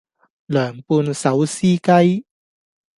[0.47, 2.25] 涼拌手撕雞